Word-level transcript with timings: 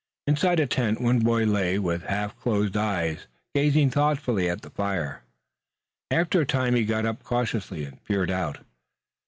Inside 0.25 0.59
a 0.59 0.65
tent 0.65 0.99
one 0.99 1.19
boy 1.19 1.43
lay 1.43 1.77
with 1.77 2.05
half 2.05 2.35
closed 2.39 2.75
eyes 2.75 3.27
gazing 3.53 3.91
thoughtfully 3.91 4.49
at 4.49 4.63
the 4.63 4.71
fire. 4.71 5.21
After 6.09 6.41
a 6.41 6.45
time 6.47 6.73
he 6.73 6.85
got 6.85 7.05
up 7.05 7.21
cautiously 7.21 7.83
and 7.85 8.03
peered 8.03 8.31
out. 8.31 8.61